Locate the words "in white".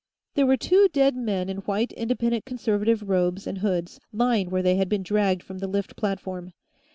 1.47-1.91